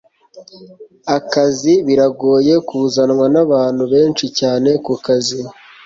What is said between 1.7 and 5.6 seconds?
biragoye kuzanwa nabantu benshi cyane kukazi